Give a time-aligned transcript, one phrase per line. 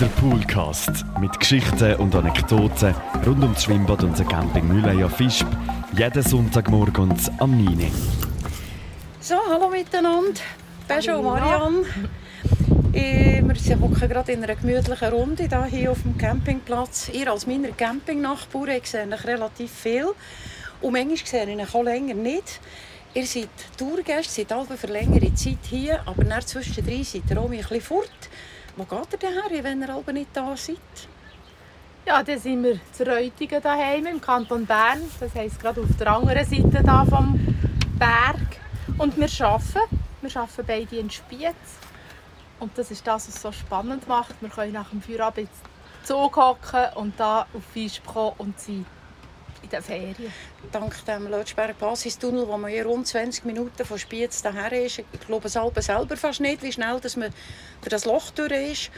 [0.00, 2.94] Der Poolcast mit Geschichten und Anekdoten
[3.26, 5.46] rund ums Schwimmbad und den Camping Mühleier Fischb.
[5.94, 7.92] Jeden Sonntagmorgen am 9.
[9.20, 10.40] So, hallo miteinander.
[10.88, 11.84] Bejo und Marianne.
[12.94, 17.10] Ich, wir sind gerade in einer gemütlichen Runde hier, hier auf dem Campingplatz.
[17.12, 20.08] Ihr als meiner Campingnachbarn seht euch relativ viel.
[20.80, 22.58] Und manchmal sehe ich euch auch länger nicht.
[23.12, 27.50] Ihr seid Tourgäste, seid alle für längere Zeit hier, aber nach zwischendrin seid ihr auch
[27.50, 28.30] ein bisschen fort.
[28.76, 30.78] Wo geht ihr denn her, wenn ihr alle nicht da seid?
[32.06, 35.02] Ja, dann sind wir zu Reutigen daheim im Kanton Bern.
[35.18, 37.38] Das heisst gerade auf der anderen Seite da vom
[37.98, 38.60] Berg.
[38.98, 40.00] Und wir arbeiten.
[40.22, 41.54] Wir arbeiten beide in Spiez.
[42.58, 44.34] Und das ist das, was es so spannend macht.
[44.40, 45.50] Wir können nach dem Feierabend
[46.04, 48.86] Zug hocken und da auf Fisch kommen und sein
[49.62, 50.32] in den Ferien.
[50.72, 54.98] Dank dem Lötschberg Basistunnel, wo man hier rund 20 Minuten von Spiez daher ist.
[54.98, 57.32] Ich glaube selber, selber fast nicht, wie schnell dass man
[57.80, 58.90] durch das Loch durch ist.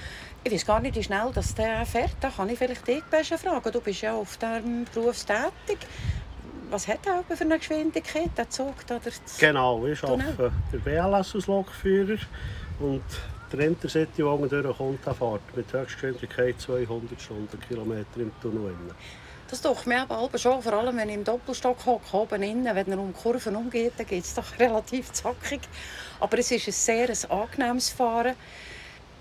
[0.44, 2.16] Ich weiß gar nicht, wie schnell das der fährt.
[2.20, 3.70] Da kann ich vielleicht dich besser fragen.
[3.70, 5.78] Du bist ja auf diesem Beruf tätig.
[6.70, 8.74] Was hat er für eine Geschwindigkeit, der Zug?
[8.86, 8.98] Da
[9.38, 12.18] genau, ich arbeite der BLS als Lokführer
[12.80, 13.02] und
[13.52, 18.74] der Intercity-Wagen durchkommt, der fährt mit Höchstgeschwindigkeit 200 Stundenkilometer im Tunnel.
[19.52, 22.90] Das doch mir aber schon, vor allem wenn ich im Doppelstock hocke, oben innen, wenn
[22.90, 25.60] er um Kurven umgeht, dann geht es doch relativ zackig.
[26.20, 28.34] Aber es ist ein sehr ein angenehmes Fahren.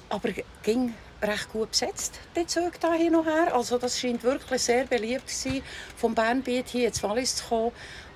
[0.07, 0.29] Aber
[0.63, 3.53] ging recht gut besetzt, die Züge hier hin und her.
[3.53, 5.63] Also das scheint wirklich sehr beliebt zu sein,
[5.97, 7.71] vom Bernbiet hier ins Wallis zu kommen.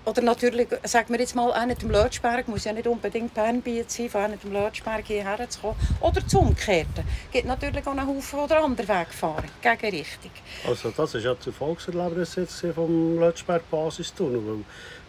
[0.05, 3.89] Oder natürlich, sagen wir jetzt mal, auch nicht im Lötschberg, muss ja nicht unbedingt Bernbiet
[3.89, 5.75] sein, von einem Lötschberg hierher zu kommen.
[5.99, 7.03] Oder zum Umgekehrten.
[7.25, 10.31] Es gibt natürlich auch einen Haufen, die den anderen Weg fahren, Richtung.
[10.67, 14.63] Also das ist ja das Erfolgserlebnis jetzt vom Lötschberg Basistunnel, weil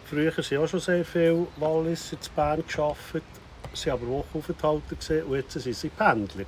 [0.05, 3.23] früher sind auch schon sehr viele Walliser in Bern gearbeitet,
[3.73, 6.45] sie aber Wochenaufenthalte und jetzt sind sie Pendler.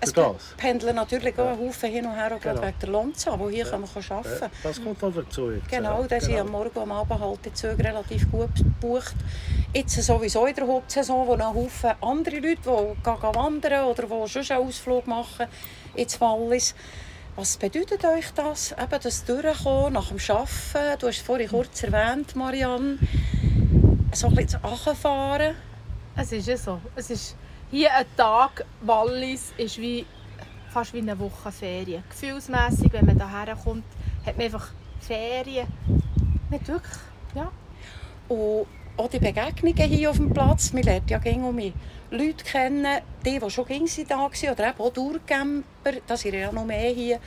[0.00, 0.54] Es das.
[0.56, 2.62] pendeln natürlich auch einen Haufen hin und her, auch genau.
[2.62, 3.70] wegen der Lonza, wo hier ja.
[3.70, 4.50] kann man arbeiten kann.
[4.62, 5.50] das kommt auch dazu.
[5.50, 5.68] Jetzt.
[5.68, 6.42] Genau, da sind genau.
[6.42, 9.16] am Morgen und am Abend halt die Züge relativ gut gebucht.
[9.74, 14.28] Jetzt sowieso in der Hauptsaison, wo noch Haufen andere Leute, die gehen wandern oder die
[14.28, 15.46] schon einen Ausflug machen
[15.94, 16.74] ins Wallis.
[17.34, 20.98] Was bedeutet euch das, eben das Durchkommen nach dem Arbeiten?
[20.98, 22.98] Du hast es vorhin kurz erwähnt, Marianne.
[24.12, 25.54] So ein bisschen das fahren.
[26.16, 26.80] Es ist ja so.
[26.96, 27.36] Es ist
[27.70, 30.06] hier ein Tag Wallis ist wie,
[30.70, 32.02] fast wie eine Woche Ferien.
[32.08, 33.84] Gefühlsmässig, wenn man hierher kommt,
[34.24, 34.68] hat man einfach
[35.00, 35.66] Ferien.
[36.50, 36.98] Nicht wirklich,
[37.34, 37.50] ja.
[38.28, 40.72] Und auch die Begegnungen hier auf dem Platz.
[40.72, 41.58] Man lernt ja gegen um
[42.10, 45.92] Leute kennen, die, die schon gegen da waren, oder eben auch Durchcamper.
[46.06, 47.20] Da sind ja noch mehr hier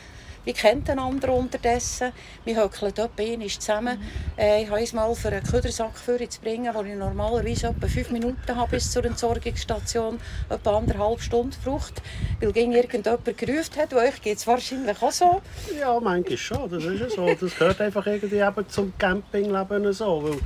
[0.44, 2.12] wir kennen einander unterdessen.
[2.46, 4.00] Wir höckeln dort einmal zusammen.
[4.00, 4.40] Mhm.
[4.40, 8.10] Äh, ich habe es mal für einen Ködersack zu bringen, wo ich normalerweise etwa fünf
[8.10, 10.20] Minuten habe bis zur Entsorgungsstation,
[10.50, 12.02] etwa anderthalb Stunden braucht,
[12.40, 13.94] weil gegen irgendjemand gerufen hat.
[13.94, 15.42] euch geht es wahrscheinlich auch so.
[15.80, 16.70] Ja, manchmal schon.
[16.70, 17.28] Das ist so.
[17.40, 20.24] Das gehört einfach irgendwie zum Campingleben so.
[20.24, 20.40] Weil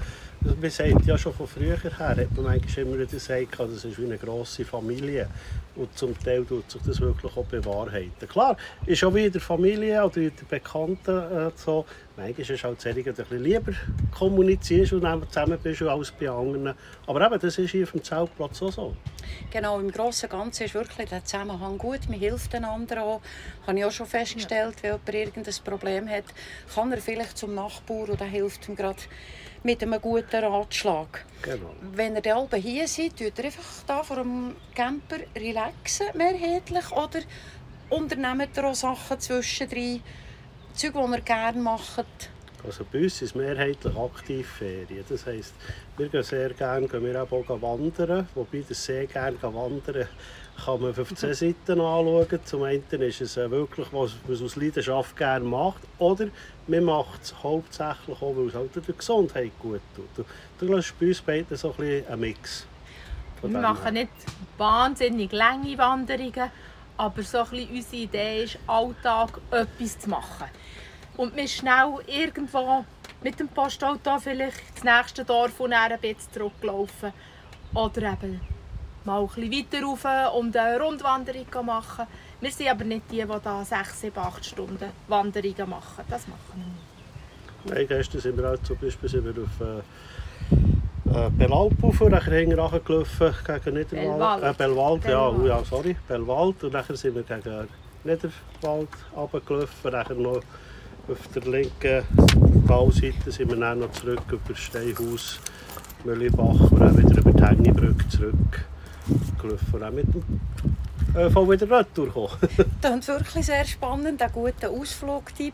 [0.46, 4.06] man sagt ja schon von früher her, hat man manchmal immer gesagt, das ist wie
[4.06, 5.28] eine grosse Familie.
[5.76, 8.28] Und zum Teil tut sich das wirklich auch bewahrheiten.
[8.30, 11.86] Klar, ist auch wieder Familie oder wieder Bekannten äh, so.
[12.16, 13.74] Manchmal ist es halt sehr, dass du lieber
[14.18, 16.74] kommunizierst und zusammen bist als bei anderen.
[17.08, 18.96] Aber eben, das ist hier auf dem Zeltplatz auch so.
[19.52, 22.08] Genau, im Großen und Ganzen ist wirklich der Zusammenhang gut.
[22.08, 23.22] Man hilft einander auch.
[23.68, 26.26] Habe ich auch schon festgestellt, wenn jemand irgendein Problem hat,
[26.74, 29.02] kann er vielleicht zum Nachbar und der hilft ihm gerade
[29.66, 31.26] mit einem guten Ratschlag.
[31.42, 31.72] Genau.
[31.82, 37.22] Wenn ihr dann hier seid, tut ihr einfach da vor dem Camper relaxen, mehrheitlich, oder
[37.90, 40.04] unternehmt ihr auch Sachen zwischendrin,
[40.76, 42.30] Zeug, die ihr gerne macht?
[42.66, 45.06] Also bei uns ist mehrheitlich Aktivferien.
[45.08, 45.54] Das heisst,
[45.98, 50.08] wir gehen sehr gerne gehen wir auch wandern, wobei das sehr gerne wandern
[50.64, 52.40] kann man auf zwei Seiten anschauen.
[52.46, 55.82] Zum einen ist es äh, wirklich, was man aus Leidenschaft gerne macht.
[56.00, 56.28] Oder
[56.68, 60.26] man macht es hauptsächlich auch, weil es halt der Gesundheit gut tut.
[60.60, 62.66] Du hast bei uns beiden so ein bisschen einen Mix.
[63.42, 64.10] Wir machen nicht
[64.58, 66.50] wahnsinnig lange Wanderungen,
[66.98, 70.48] aber so ein bisschen unsere Idee ist, Alltag etwas zu machen.
[71.18, 72.86] Und wir schnell irgendwo
[73.24, 77.14] mit dem Postauto vielleicht ins nächste Dorf und dann ein bisschen zurücklaufen.
[77.74, 78.42] Oder eben
[79.06, 82.06] mal ein bisschen weiter rauf und eine Rundwanderung machen.
[82.42, 86.04] Wir sind aber nicht die, die da 6, 7, 8 Stunden Wanderungen machen.
[86.10, 87.78] Das machen wir nicht.
[87.78, 92.34] Nein, gestern sind wir auch zum Beispiel sind wir auf äh, äh Belalp rauf, nachher
[92.34, 94.44] hinten gelaufen gegen Niederwald.
[94.44, 96.64] Äh, Belwald, ja, oh, ja, sorry, Belwald.
[96.64, 97.68] Und dann sind wir gegen
[98.04, 100.42] Niederwald runtergelaufen, nachher noch
[101.10, 102.04] auf der linken
[102.66, 105.40] Bauseite sind wir dann noch zurück über Steinhaus,
[106.04, 108.66] Müllibach und dann wieder über die Hängebrücke zurück
[109.40, 109.84] gelaufen.
[109.84, 110.42] Auch mit dem
[111.16, 112.32] ÖV wieder retour.
[112.82, 115.54] Das ist wirklich sehr spannend, ein guter Ausflugtipp.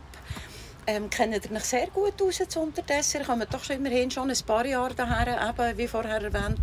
[0.87, 3.21] Ähm, kennt ihr euch sehr gut aus jetzt unterdessen?
[3.21, 6.59] Ihr kommt doch schon immerhin schon ein paar Jahre daher, eben, wie vorher erwähnt,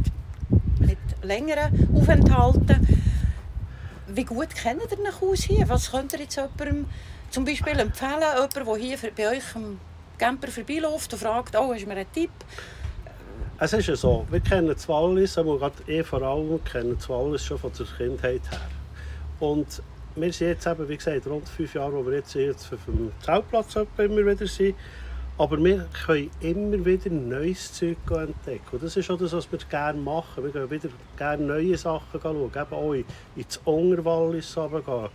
[0.81, 2.99] mit längeren Aufenthalten.
[4.09, 5.69] Wie gut kennt ihr euch aus hier?
[5.69, 6.87] Was könnt ihr jetzt jemandem
[7.31, 8.21] zum Beispiel empfehlen?
[8.21, 9.79] Jemand, der hier bei euch am
[10.19, 12.31] Camper vorbeiläuft und fragt, oh, hast du mir einen Tipp?
[13.61, 17.09] Es ist ja so, wir kennen das Wallis, aber gerade eh vor allem kennen das
[17.09, 18.61] Wallis schon von der Kindheit her.
[19.41, 19.83] Und
[20.15, 23.13] wir sind jetzt eben, wie gesagt, rund fünf Jahre, wo wir jetzt, jetzt auf dem
[23.21, 24.77] Zeltplatz immer wieder sind.
[25.39, 28.67] Aber wir können immer wieder neues Zeug entdecken.
[28.73, 30.43] Und das ist auch das, was wir gerne machen.
[30.43, 32.51] Wir gehen wieder gerne neue Sachen schauen.
[32.53, 33.05] Eben auch in,
[33.37, 35.11] ins Ungerwallis runtergehen.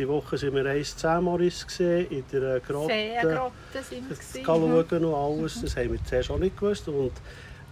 [0.00, 2.94] Die Woche sind wir eins gesehen, in der Grotte.
[2.94, 3.52] Seengrotte
[3.82, 5.60] sind wir Das schauen und alles.
[5.60, 6.88] Das haben wir zuerst auch nicht gewusst.
[6.88, 7.12] Und,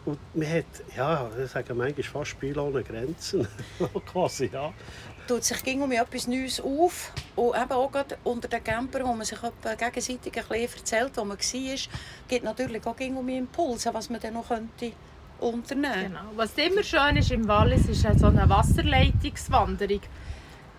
[0.05, 3.49] und man hat, ja, ich sage manchmal fast Spiel ohne Grenzen.
[4.13, 4.75] Quasi, ja.
[5.27, 7.13] tut sich ging um etwas Neues auf.
[7.35, 9.39] Und eben auch gerade unter den Campern, wo man sich
[9.79, 11.79] gegenseitig ein bisschen erzählt, wo man war,
[12.29, 14.93] gibt natürlich auch ging um Impulse, was man dann noch könnte
[15.41, 16.21] unternehmen Genau.
[16.37, 20.03] Was immer schön ist im Wallis, ist so eine Wasserleitungswanderung.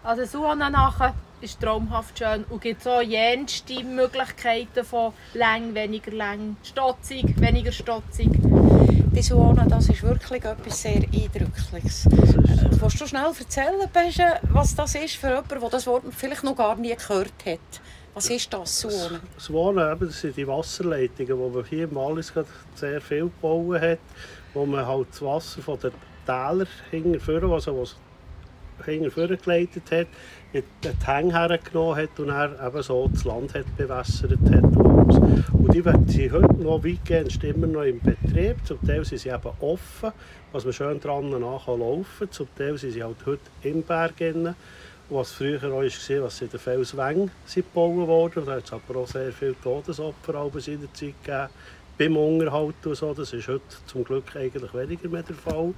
[0.04, 6.58] Also Suana nachher ist traumhaft schön und gibt so jenste Möglichkeiten von lang, weniger lang,
[6.64, 8.30] stotzig, weniger stotzig.
[9.12, 12.06] Die Suona, das ist wirklich etwas sehr Eindrückliches.
[12.06, 16.44] Äh, Willst du schnell erzählen, Besche, was das ist für jemanden, der das Wort vielleicht
[16.44, 17.82] noch gar nie gehört hat?
[18.14, 19.20] Was ist das, Suona?
[19.36, 22.34] Das Wohnen, eben, das sind die Wasserleitungen, die man hier im Wallis
[22.76, 24.00] sehr viel gebaut hat,
[24.54, 25.92] wo man halt das Wasser von den
[26.26, 27.96] Tälern hinterführen, also was
[28.86, 30.08] hinterführen geleitet hat,
[30.52, 34.64] in den Hänge hergenommen hat und dann eben so das Land hat bewässert hat.
[34.64, 35.50] Und.
[35.70, 35.82] Und die
[36.12, 38.56] sind heute noch weitgehend immer noch im Betrieb.
[38.66, 40.12] Zum Teil sind sie eben offen,
[40.52, 42.32] was man schön dran nachlaufen kann.
[42.32, 44.18] Zum Teil sind sie halt heute im Berg.
[44.18, 44.56] Drin.
[45.10, 48.46] Was früher auch war, was in den Felswängen gebaut wurden.
[48.46, 51.50] Da hat es aber auch sehr viele Todesopfer in der Zeit gegeben.
[51.98, 53.14] Beim Unterhalt und so.
[53.14, 55.74] Das ist heute zum Glück eigentlich weniger mehr der Fall.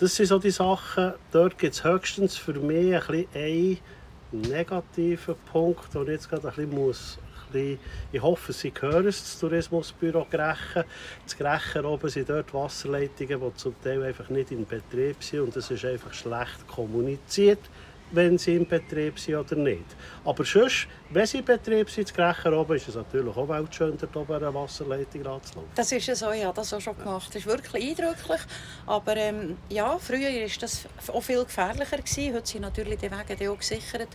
[0.00, 3.78] Das sind so die Sachen, dort gibt es höchstens für mich ein einen
[4.32, 7.18] negativen Punkt, den ich jetzt gerade ein bisschen muss.
[8.10, 10.84] Ich hoffe, Sie hören es, das Tourismusbüro Grechen.
[11.24, 15.56] Das Grechen oben sind dort Wasserleitungen, die zum Teil einfach nicht in Betrieb sind und
[15.56, 17.60] es ist einfach schlecht kommuniziert,
[18.12, 19.84] wenn sie in Betrieb sind oder nicht.
[20.24, 23.96] Aber sonst, wenn sie in Betrieb sind, das Grechen oben, ist es natürlich auch weltschön,
[23.98, 25.70] dort oben eine Wasserleitung anzulaufen.
[25.74, 27.28] Das ist so, ja, das auch schon gemacht.
[27.28, 28.40] Das ist wirklich eindrücklich.
[28.86, 31.96] Aber ähm, ja, früher war das auch viel gefährlicher.
[31.98, 32.34] Gewesen.
[32.34, 34.08] Heute sind natürlich die Wege auch gesichert.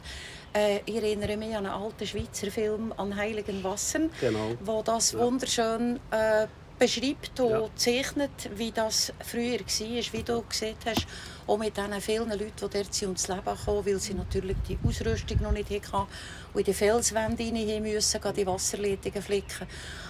[0.53, 4.53] Äh, ich erinnere mich an einen alten Schweizer Film «An heiligen Wassern», Genau.
[4.63, 6.47] wo das wunderschön äh,
[6.77, 7.69] beschreibt und Ja.
[7.75, 11.07] zeichnet, wie das früher war, wie du gesehen hast.
[11.47, 14.77] Auch mit diesen vielen Leuten, die dort sind ums Leben kamen, weil sie natürlich die
[14.85, 16.07] Ausrüstung noch nicht hatten
[16.53, 19.67] und in die Felswände rein gehen die Wasserleitungen flicken.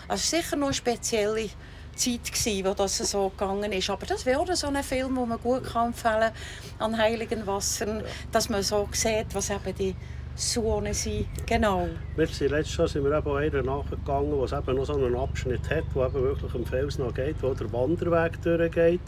[0.07, 1.49] Also es war sicher noch eine spezielle
[1.95, 3.89] Zeit, gewesen, wo das so gegangen ist.
[3.89, 6.31] Aber das wäre auch so ein Film, den man gut kann empfehlen
[6.77, 9.95] kann, an heiligen Wassern, dass man so sieht, was eben die
[10.35, 11.25] Suonen sind.
[11.45, 11.87] Genau.
[12.15, 15.15] Wir sind letztes Jahr sind wir eben einer nachgegangen, wo es eben noch so einen
[15.15, 19.01] Abschnitt hat, wo eben wirklich am Fels noch geht, wo der Wanderweg durchgeht.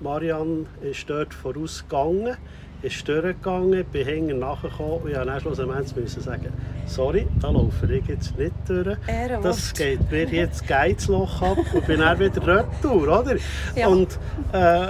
[0.00, 2.36] Marianne ist dort vorausgegangen,
[2.82, 6.52] ist durchgegangen, bin hinten nachgekommen und ich musste schlussendlich müssen sagen,
[6.86, 8.98] sorry, da laufe ich jetzt nicht durch.
[9.06, 9.44] Ehrenwort.
[9.46, 13.36] Das geht mir jetzt das Geizloch ab und bin dann wieder retour, oder?
[13.74, 13.88] Ja.
[13.88, 14.18] Und
[14.52, 14.88] äh,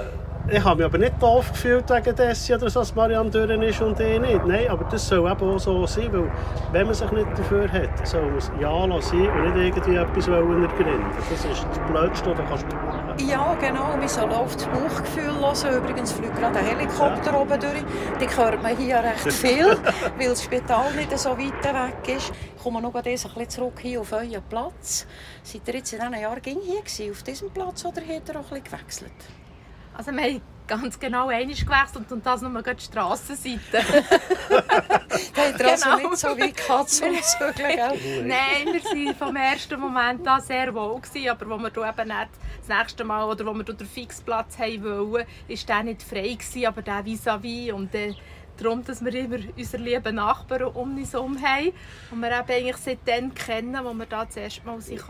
[0.49, 3.99] ich habe mich aber nicht doof gefühlt wegen dessen, oder dass Marianne durch ist und
[3.99, 4.47] ich nicht.
[4.47, 6.31] Nein, aber das soll eben auch so sein, weil
[6.73, 10.29] wenn man sich nicht dafür hat, soll man es ja lassen und nicht irgendwie etwas
[10.29, 10.69] ergründen.
[11.31, 13.97] Das ist das Blödste, du kannst machen Ja, genau.
[13.99, 15.83] Wir sollen auf das Bauchgefühl hören.
[15.83, 17.85] Übrigens fliegt gerade ein Helikopter oben durch.
[18.21, 19.77] Die hört man hier recht viel,
[20.19, 22.33] weil das Spital nicht so weit weg ist.
[22.57, 25.07] Ich komme noch ein bisschen zurück hier auf euren Platz.
[25.43, 28.35] Seid ihr jetzt in diesen Jahren ging hier gewesen, auf diesem Platz oder habt ihr
[28.37, 29.46] auch ein bisschen gewechselt?
[29.97, 33.61] Also wir haben ganz genau einmal gewechselt und das nur die Strassenseite.
[33.71, 35.97] Da habt ihr also Genau.
[36.11, 38.25] nicht so weit gehabt zum Zügeln, gell?
[38.25, 41.01] Nein, wir waren vom ersten Moment an sehr wohl.
[41.01, 42.29] Gewesen, aber als wir da eben nicht
[42.67, 45.13] das nächste Mal oder wo wir da den Fixplatz haben wollten,
[45.49, 47.73] war der nicht frei, gewesen, aber der vis-à-vis.
[47.73, 48.15] Und äh,
[48.61, 51.73] darum, dass wir immer unsere lieben Nachbarn um uns herum haben.
[52.11, 55.03] Und wir eben eigentlich seitdem kennen, wo wir da das erste Mal sind.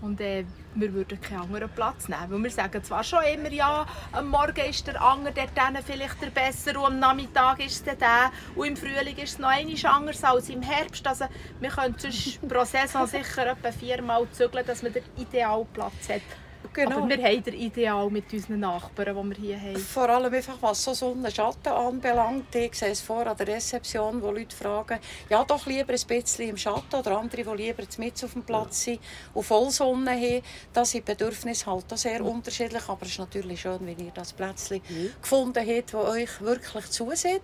[0.00, 2.26] Und äh, wir würden keinen anderen Platz nehmen.
[2.28, 6.20] Weil wir sagen zwar schon immer, ja, am Morgen ist der andere, der dann vielleicht
[6.20, 8.30] der besser und am Nachmittag ist es der.
[8.54, 11.06] Und im Frühling ist es noch einmal anders als im Herbst.
[11.06, 11.26] Also
[11.60, 16.45] wir können sonst pro Saison sicher etwa viermal zügeln, dass man den Idealplatz hat.
[16.72, 16.98] Genau.
[16.98, 19.76] Aber wir haben das Ideal mit unseren Nachbarn, die wir hier haben.
[19.76, 22.54] Vor allem einfach, was so Sonnenschatten anbelangt.
[22.54, 24.98] Ich sehe es vor an der Rezeption, wo Leute fragen,
[25.30, 28.84] ja doch lieber ein bisschen im Schatten oder andere, die lieber mit auf dem Platz
[28.84, 29.00] sind
[29.32, 30.42] und Vollsonne haben.
[30.72, 34.12] Da sind die Bedürfnisse halt auch sehr unterschiedlich, aber es ist natürlich schön, wenn ihr
[34.12, 34.82] das Plätzchen
[35.20, 37.42] gefunden habt, das euch wirklich zusieht.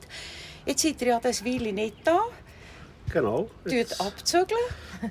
[0.66, 2.20] Jetzt seid ihr ja das Weile nicht da.
[3.12, 3.50] Genau.
[3.66, 4.58] Jetzt, abzügeln.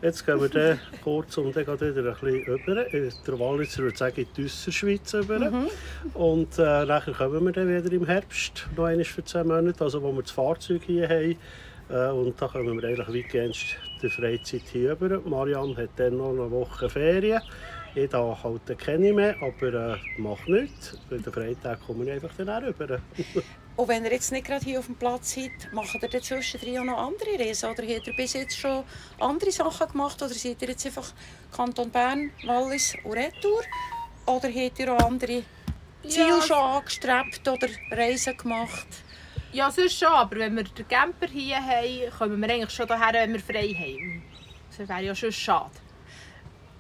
[0.01, 2.93] jetzt gehen wir dann kurz und dann geht wieder ein bisschen über.
[2.93, 5.67] Äh, Der Wallitzer würde sagen, in die Ausserschweiz über.
[6.15, 10.01] Und äh, nachher kommen wir dann wieder im Herbst, noch einmal für zehn Monate, also
[10.01, 11.37] wo wir das Fahrzeug hier haben.
[11.89, 13.57] Äh, und da kommen wir eigentlich weitgehend
[14.01, 15.19] der Freizeit hier über.
[15.19, 17.41] Marianne hat dann noch eine Woche Ferien.
[17.93, 20.97] Ich da halt keine mehr, aber äh, macht nichts.
[21.09, 22.99] Bei den Freitagen kommen wir einfach dann auch rüber.
[23.77, 26.79] Und wenn ihr jetzt nicht gerade hier auf dem Platz seid, macht ihr dann zwischendrin
[26.79, 27.69] auch noch andere Reisen?
[27.71, 28.83] Oder habt ihr bis jetzt schon
[29.19, 30.21] andere Sachen gemacht?
[30.21, 31.11] Oder seid ihr jetzt einfach
[31.55, 33.61] Kanton Bern, Wallis und Retour?
[34.25, 35.43] Oder habt ihr auch andere
[36.07, 36.41] Ziele Ja.
[36.41, 38.87] schon angestrebt oder Reisen gemacht?
[39.53, 43.13] Ja, sonst schon, aber wenn wir den Camper hier haben, kommen wir eigentlich schon daher,
[43.13, 44.23] wenn wir frei haben.
[44.77, 45.71] Das wäre ja schon schade.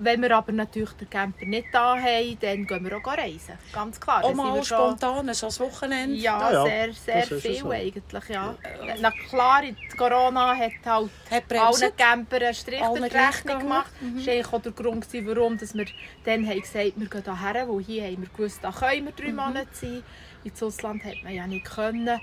[0.03, 3.53] Wenn wir aber natürlich den Camper nicht da haben, dann gehen wir auch reisen.
[3.71, 4.23] Ganz klar.
[4.23, 6.15] Auch mal spontan, so ein Wochenende?
[6.15, 7.69] Ja, Ja, ja, sehr, sehr das viel so.
[7.69, 8.55] eigentlich, ja.
[8.99, 13.59] Na klar, in Corona hat halt Hat allen Campern einen Strich Allen durch die Rechnung
[13.59, 13.91] gemacht.
[14.01, 15.85] Das war eigentlich auch der Grund, warum dass wir
[16.25, 19.31] dann haben gesagt wir gehen hierher, weil hier haben wir gewusst, da können wir drei
[19.31, 20.03] Monate sein.
[20.43, 22.19] Ins Ausland hat man ja nicht können.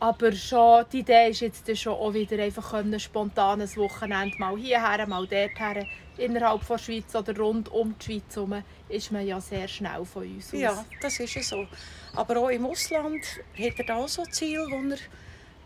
[0.00, 4.56] Aber schon, die Idee ist jetzt schon auch wieder einfach können, spontan ein Wochenende mal
[4.56, 5.86] hierher, mal dorthin.
[6.16, 10.22] Innerhalb der Schweiz oder rund um die Schweiz herum ist man ja sehr schnell von
[10.22, 10.60] uns aus.
[10.60, 11.66] Ja, das ist ja so.
[12.14, 14.98] Aber auch im Ausland hat ihr da auch so Ziele, die ihr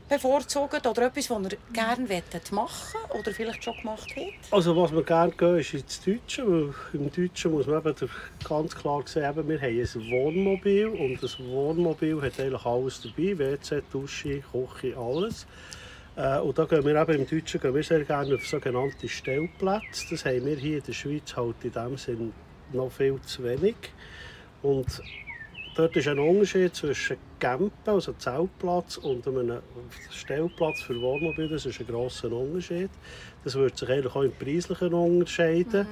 [0.09, 0.87] bevorzugt?
[0.87, 4.53] Oder etwas, das ihr gerne möchtet machen oder vielleicht schon gemacht habt?
[4.53, 8.11] Also was wir gerne gehen, ist ins Deutsche, im Deutschen muss man eben
[8.49, 13.83] ganz klar sehen, wir haben ein Wohnmobil und das Wohnmobil hat eigentlich alles dabei, WC,
[13.91, 15.47] Dusche, Küche, alles.
[16.17, 20.07] Äh, und da gehen wir eben im Deutschen gehen wir sehr gerne auf sogenannte Stellplätze.
[20.11, 22.33] Das haben wir hier in der Schweiz halt in dem Sinn
[22.73, 23.77] noch viel zu wenig.
[24.63, 25.03] Und
[25.75, 29.59] dort ist ein Unterschied zwischen Campen, also Zeltplatz, und einem
[30.11, 31.49] Stellplatz für Wohnmobil.
[31.49, 32.91] Das ist ein grosser Unterschied.
[33.45, 35.87] Das würde sich eigentlich auch im Preislichen unterscheiden.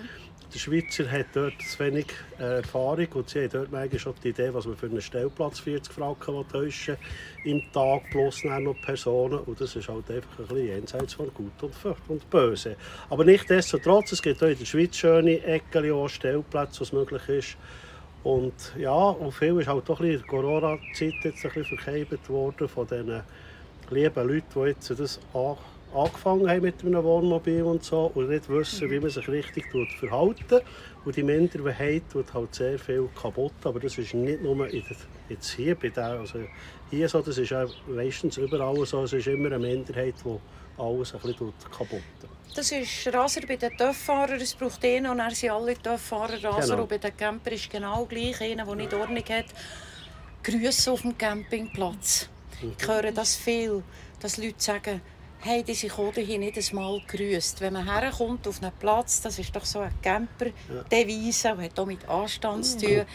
[0.53, 2.07] Der Schweizer hat dort zu wenig
[2.41, 5.61] äh, Erfahrung und sie haben dort manchmal schon die Idee, was man für einen Stellplatz
[5.61, 6.97] 40 Franken täuschen
[7.45, 11.53] im Tag plus noch Personen und das ist halt einfach ein bisschen jenseits von Gut
[11.63, 11.73] und,
[12.09, 12.75] und Böse.
[13.11, 17.57] Aber nichtsdestotrotz, es gibt auch in der Schweiz schöne Ecken, Stellplätze, was möglich ist.
[18.23, 23.23] Und ja, und viel ist halt doch in Corona-Zeit jetzt ein verkeibt worden von diesen
[23.91, 25.57] lieben Leuten, die jetzt das an-
[25.93, 29.93] angefangen haben mit einem Wohnmobil und so und nicht wissen, wie man sich richtig tut
[29.93, 30.61] verhalten.
[31.05, 35.75] Und die Minderheit tut halt sehr viel kaputt, aber das ist nicht nur jetzt hier
[35.77, 36.39] bei der, also
[36.91, 40.39] hier so, das ist auch meistens überall so, es ist immer eine Minderheit, die
[40.77, 44.41] alles ein bisschen tut kaputt Das ist Raser bei den Töfffahrern.
[44.41, 46.71] Es braucht einen und er sind alle Töfffahrer Raser.
[46.71, 46.83] Genau.
[46.83, 48.41] Und bei den Camper ist genau gleich.
[48.41, 49.47] Einer, der nicht Ordnung hat.
[50.43, 52.29] Grüße auf dem Campingplatz.
[52.79, 53.83] Ich höre das viel,
[54.21, 55.01] dass Leute sagen,
[55.41, 57.61] hey, diese Code hier nicht einmal grüßt.
[57.61, 61.87] Wenn man herkommt auf einen Platz, das ist doch so ein Camper-Devise und hat auch
[61.87, 63.07] mit Anstand zu tun.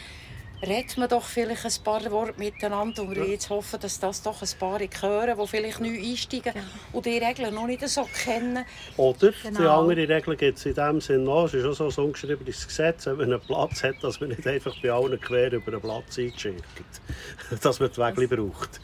[0.66, 4.42] Redet man doch vielleicht ein paar Worte miteinander und wir jetzt hoffen, dass das doch
[4.42, 6.54] ein paar hören, die vielleicht neu einsteigen
[6.92, 8.66] und die Regeln noch nicht so kennen.
[8.98, 9.82] Oder die Genau.
[9.82, 11.46] andere Regel gibt es in dem Sinne noch.
[11.46, 14.48] Es ist auch so ein ungeschriebenes Gesetz, wenn man einen Platz hat, dass man nicht
[14.48, 16.64] einfach bei allen quer über den Platz einschickt.
[17.62, 18.82] Dass man die Wege braucht.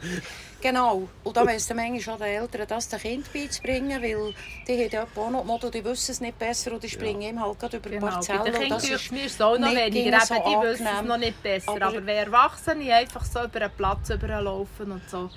[0.62, 1.08] Genau.
[1.24, 4.32] Und da weiss manchmal schon den Eltern, das den Kind beizubringen, weil
[4.66, 7.20] die haben ja auch noch die Motto, die wissen es nicht besser und die springen
[7.22, 8.44] ihm halt gerade über die Genau, bei Parzellen.
[8.44, 10.20] den Kindern ist mir so noch weniger.
[10.20, 11.70] so Eben, die wissen es noch nicht besser.
[11.72, 15.30] Aber- Aber, wenn Erwachsene einfach so über einen Platz überlaufen und so,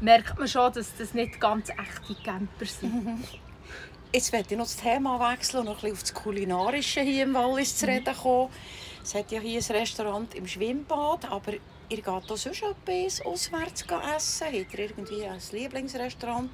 [0.00, 3.22] merkt man schon, dass das nicht ganz echte Camper sind.
[4.14, 7.24] Jetzt möchte ich noch das Thema wechseln und noch ein bisschen auf das Kulinarische hier
[7.24, 8.48] im Wallis zu reden kommen.
[9.02, 11.52] Es hat ja hier ein Restaurant im Schwimmbad, aber
[11.88, 13.84] ihr geht auch sonst etwas auswärts
[14.16, 14.46] essen?
[14.46, 16.50] Habt ihr irgendwie ein Lieblingsrestaurant?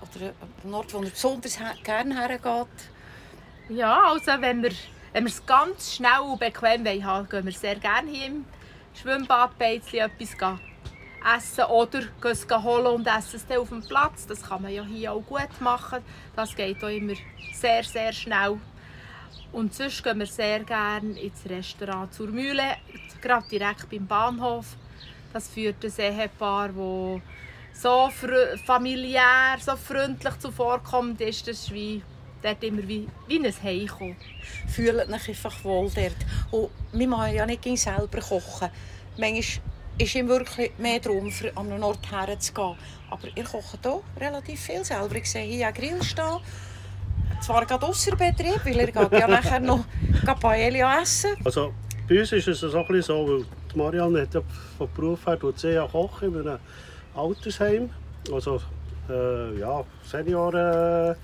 [0.00, 0.32] Oder
[0.62, 2.68] einen Ort, wo ihr besonders gerne hergeht?
[3.68, 4.72] Ja, also wenn wir,
[5.12, 8.44] wenn wir es ganz schnell und bequem haben, gehen wir sehr gerne hier im
[8.94, 9.94] Schwimmbad etwas
[11.36, 14.26] essen oder gehen es holen und essen es auf dem Platz.
[14.26, 16.02] Das kann man ja hier auch gut machen.
[16.36, 17.14] Das geht auch immer
[17.54, 18.58] sehr, sehr schnell.
[19.54, 22.76] Und sonst gehen wir sehr gerne ins Restaurant zur Mühle,
[23.22, 24.66] gerade direkt beim Bahnhof.
[25.32, 28.10] Das führt ein Ehepaar, das so
[28.66, 31.46] familiär, so freundlich zuvorkommt ist.
[31.46, 32.02] Das ist wie
[32.42, 34.16] dort immer wie, wie ein Heimkommen.
[34.66, 36.16] Fühlt euch einfach wohl dort.
[36.50, 38.70] Und wir machen ja nicht selber kochen.
[39.16, 39.64] Manchmal
[39.98, 42.76] ist ihm wirklich mehr darum, an einen Ort herzugehen.
[43.08, 45.14] Aber ihr kocht hier relativ viel selber.
[45.14, 46.40] Ich sehe hier einen Grill stehen.
[47.40, 49.84] Zwar gerade ausser Betrieb, weil er geht ja nachher noch
[50.40, 51.30] Paella essen.
[51.44, 51.72] Also
[52.08, 54.40] bei uns ist es so ein bisschen so, weil die Marianne hat ja
[54.78, 56.58] von Beruf her tut sie ja kochen in einem
[57.14, 57.90] Altersheim.
[58.32, 58.60] Also
[59.08, 61.16] äh, ja, Senioren...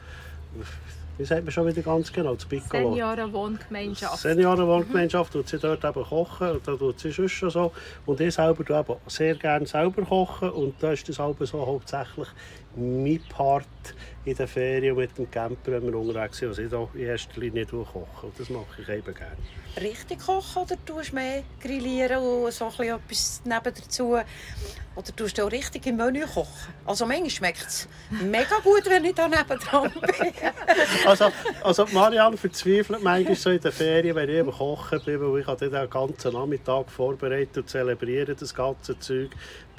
[1.19, 2.35] Wie sagt man schon wieder ganz genau?
[2.35, 2.93] Das Piccolo.
[2.93, 4.21] Seniorenwohngemeinschaft.
[4.21, 7.73] Seniorenwohngemeinschaft tut sie dort eben kochen und da tut sie sonst schon so.
[8.07, 11.67] Und ich selber tue eben sehr gerne selber kochen und da ist das halt so
[11.67, 12.29] hauptsächlich
[12.77, 13.67] mein Part
[14.25, 17.41] in den Ferien mit dem Camper, wenn wir unterwegs sind, was ich da in erster
[17.41, 18.27] Linie koche.
[18.27, 19.37] Und das mache ich eben gerne.
[19.81, 24.19] Richtig kochen oder tust du mehr grillieren und so ein etwas neben dazu?
[24.97, 26.75] Oder tust du auch richtig im Menü kochen?
[26.85, 30.33] Also manchmal schmeckt es mega gut, wenn ich da neben dran bin.
[31.07, 35.41] also, also Marianne verzweifelt manchmal so in den Ferien, wenn ich eben kochen bin, weil
[35.41, 39.31] ich habe den ganzen Nachmittag vorbereitet und zelebriere das ganze Zeug,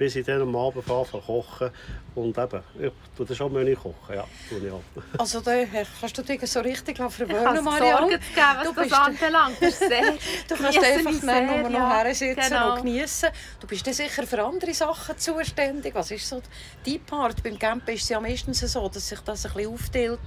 [0.02, 1.70] bis ich dann am Abend anfange kochen.
[2.16, 4.82] Und eben, ich tue das schon Menü kochen, ja, tue ich auch.
[5.20, 5.52] Also da
[6.00, 7.98] kannst du dich so richtig verwöhnen, Marianne.
[8.00, 9.58] Sorgen zu geben, was Du das bist- anbelangt.
[9.62, 9.80] Das
[10.50, 11.98] Du kannst einfach dann nur noch ja.
[12.04, 12.72] hersitzen Genau.
[12.74, 13.30] und genießen.
[13.60, 15.94] Du bist dann sicher für andere Sachen zuständig.
[15.94, 16.42] Was ist so
[16.84, 17.44] dein Part?
[17.44, 20.20] Beim Campen ist es ja meistens so, dass sich das ein bisschen aufteilt.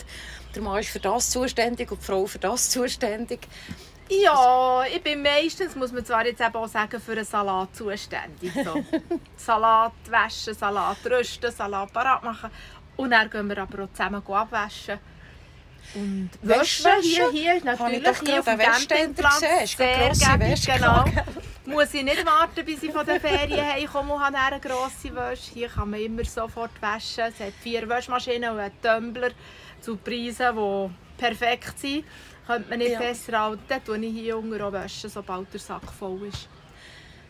[0.55, 3.49] Der Mann ist für das zuständig und die Frau für das zuständig.
[4.09, 8.53] Ja, ich bin meistens, muss man zwar jetzt eben auch sagen, für einen Salat zuständig.
[8.65, 8.85] So.
[9.37, 12.51] Salat waschen, Salat rösten, Salat parat machen.
[12.97, 14.99] Und dann gehen wir aber auch zusammen abwaschen.
[15.95, 19.41] Und Wäsche waschen hier, hier, ich natürlich doch hier auf dem Campingplatz.
[19.77, 21.05] Sehr gäbig, genau.
[21.67, 25.53] Muss ich nicht warten, bis ich von den Ferien heimkomme und habe eine grosse Wäsche.
[25.55, 27.25] Hier kann man immer sofort waschen.
[27.25, 29.31] Es hat vier Waschmaschinen und einen Tumbler
[29.81, 32.05] zu Preisen, die perfekt sind.
[32.47, 32.99] Könnte man nicht Ja.
[32.99, 33.63] besser halten.
[33.87, 36.49] Dann ich hier unten auch waschen, sobald der Sack voll ist.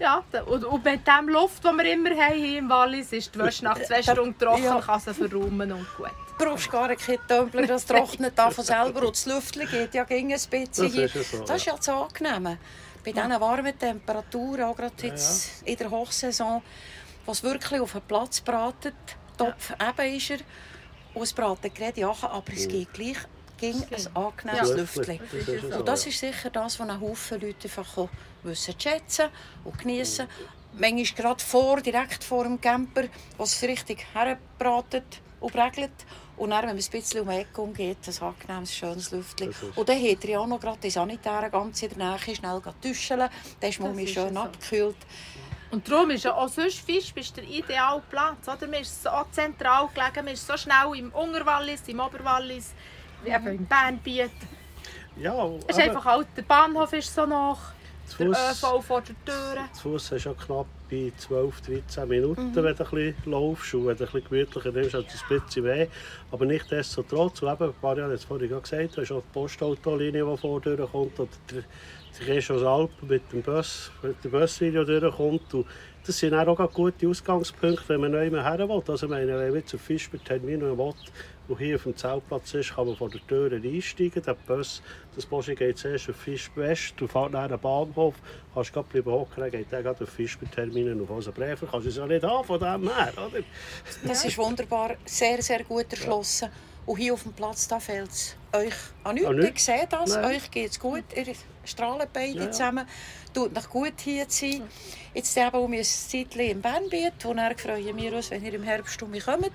[0.01, 3.39] Ja, und, und mit dem Luft, die wir immer haben hier im Wallis, ist die
[3.39, 4.81] Wäsche nach zwei Stunden trocken, Ja.
[4.81, 6.11] kann sie verräumen und gut.
[6.37, 9.03] Du brauchst gar keinen Tumbler, das trocknet da von selber.
[9.03, 10.67] Und das Lüftchen geht ja gegen ein bisschen.
[10.67, 12.59] Das ist ja so, Das ist ja das Angenehme.
[13.05, 16.61] Bei diesen warmen Temperaturen, auch gerade jetzt in der Hochsaison,
[17.25, 18.95] wo es wirklich auf den Platz bratet,
[19.39, 20.39] Topf eben ist er,
[21.15, 23.17] und es bratet gerade ja, aber es geht gleich
[23.73, 24.97] ging ein angenehmes.
[24.97, 25.21] Lüftchen.
[25.73, 28.09] Und das ist sicher das, was ein Haufen Leute einfach
[28.43, 29.27] wissen schätzen
[29.65, 30.27] und genießen.
[30.77, 33.05] Manchmal gerade vor, direkt vor dem Camper,
[33.37, 35.93] wo es richtig herbratet und prägelt.
[36.37, 39.55] Und dann, wenn man ein bisschen um die Ecke umgeht, ein angenehmes, schönes Lüftchen.
[39.77, 42.61] Und dann hat er ja auch noch gerade die Sanitären ganz in der Nähe schnell
[42.83, 43.19] duschen.
[43.19, 43.31] Dann
[43.71, 44.41] ist man schön so.
[44.41, 44.97] abgekühlt.
[45.71, 48.47] Und darum ist ja auch sonst Fisch bist der ideale Platz.
[48.47, 48.67] Oder?
[48.67, 52.75] Man ist so zentral gelegen, man ist so schnell im Unterwallis, im Oberwallis,
[53.27, 54.31] eben im Bernbiet.
[55.17, 57.73] Ja, Es ist einfach halt, der Bahnhof ist so nach,
[58.19, 59.63] der ÖV vor der Tür.
[59.73, 62.55] Zu Fuß hast du ja knapp bei 12, 13 Minuten, Mhm.
[62.57, 65.41] wenn du ein bisschen laufst und wenn du ein bisschen gemütlicher nimmst, hat es ein
[65.41, 65.87] bisschen weh.
[66.33, 70.37] Aber nichtsdestotrotz, und eben, Marianne hat es vorhin gesagt, du hast auch die Postautolinie, die
[70.37, 71.63] vor dir kommt, oder der,
[72.19, 75.55] der gehst aus Alpen mit dem Bus, mit der Buslinie durchkommt.
[75.55, 75.67] Und
[76.07, 78.83] das sind auch gute Ausgangspunkte, wenn man neu her will.
[78.87, 80.95] Also, meine, wenn man jetzt auf Fischbertermin will,
[81.47, 84.23] und hier auf dem Zeltplatz ist, kann man vor der Tür einsteigen.
[84.23, 84.83] Der Bus,
[85.15, 88.15] das Boschi geht zuerst auf Fischwest, du fährst nach dem Bahnhof,
[88.55, 91.67] kannst gerade bleiben hocken, dann geht der gerade auf Fischberterminen auf unseren Brefer.
[91.71, 93.45] Kannst du es ja nicht haben von dem her, oder?
[94.07, 96.49] Das ist wunderbar, sehr, sehr gut erschlossen.
[96.87, 98.73] Und hier auf dem Platz da fällt es euch
[99.05, 99.29] an nichts.
[99.29, 99.65] An Ich nichts.
[99.65, 100.25] sehe das, Nein.
[100.37, 101.05] euch geht es gut.
[101.17, 102.51] Ihr strahlt beide Ja, ja.
[102.51, 102.87] zusammen.
[103.35, 104.63] Tut noch gut hier zu sein.
[105.13, 108.63] Jetzt eben um ein Zeitchen im Bernbiet, wo dann freuen wir uns, wenn ihr im
[108.63, 109.51] Herbst um mich kommt.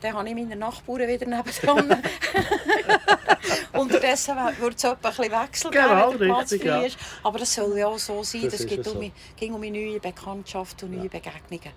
[0.00, 2.02] Dann habe ich meine Nachbarn wieder nebendran.
[3.72, 6.86] Unterdessen wird es etwa ein bisschen Wechsel geben, Genau, wenn der Platz richtig, frei ja.
[6.86, 6.98] ist.
[7.22, 8.42] Aber das soll ja auch so sein.
[8.44, 9.10] Das Das, geht ja um, so.
[9.36, 11.72] ging um meine neue Bekanntschaft und neue Begegnungen.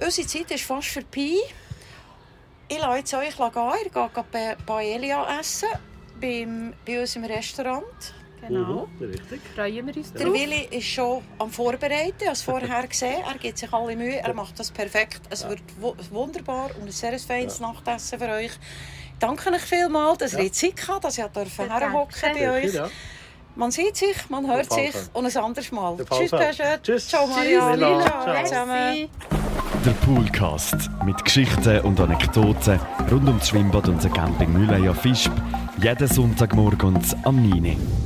[0.00, 1.36] Unsere Zeit ist fast vorbei.
[2.68, 3.52] Ich lasse jetzt euch gehen.
[3.84, 5.68] Ihr geht Pa- Paella essen
[6.20, 7.84] beim, bei uns im Restaurant.
[8.48, 8.88] Genau.
[8.98, 9.40] Mhm, richtig.
[9.54, 10.34] Freuen wir uns Der drauf.
[10.34, 12.24] Willi ist schon am Vorbereiten.
[12.30, 13.16] Es vorher gesehen.
[13.30, 14.18] Er gibt sich alle Mühe.
[14.18, 15.20] Er macht das perfekt.
[15.30, 18.46] Es wird wu- wunderbar und ein sehr feines Nachtessen für euch.
[18.52, 21.24] Ich danke euch vielmals, dass ihr Zeit hattet, dass ich
[21.58, 22.74] herhocken bei euch.
[22.74, 22.88] Ja.
[23.56, 25.96] Man sieht sich, man hört sich und ein anderes Mal.
[26.10, 26.46] Tschüss, Fall.
[26.46, 26.80] Pesche.
[26.82, 27.06] Tschüss.
[27.08, 27.76] Ciao, Maria.
[27.76, 28.44] Ciao.
[28.44, 29.08] Zusammen.
[29.86, 32.80] Der Poolcast mit Geschichten und Anekdoten
[33.12, 35.30] rund ums Schwimmbad und den Camping Mühleier Fischb.
[35.80, 37.64] Jeden Sonntagmorgen am 9.
[37.64, 38.03] Uhr.